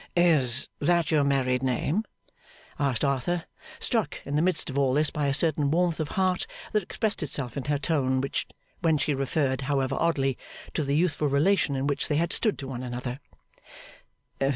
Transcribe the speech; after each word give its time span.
'Is 0.15 0.67
that 0.79 1.11
your 1.11 1.23
married 1.23 1.61
name?' 1.61 2.05
asked 2.79 3.05
Arthur, 3.05 3.43
struck, 3.77 4.19
in 4.25 4.35
the 4.35 4.41
midst 4.41 4.67
of 4.71 4.75
all 4.75 4.95
this, 4.95 5.11
by 5.11 5.27
a 5.27 5.33
certain 5.35 5.69
warmth 5.69 5.99
of 5.99 6.07
heart 6.17 6.47
that 6.71 6.81
expressed 6.81 7.21
itself 7.21 7.55
in 7.55 7.65
her 7.65 7.77
tone 7.77 8.19
when 8.79 8.97
she 8.97 9.13
referred, 9.13 9.61
however 9.61 9.95
oddly, 9.99 10.39
to 10.73 10.83
the 10.83 10.95
youthful 10.97 11.27
relation 11.27 11.75
in 11.75 11.85
which 11.85 12.07
they 12.07 12.15
had 12.17 12.33
stood 12.33 12.57
to 12.57 12.67
one 12.67 12.81
another. 12.81 13.19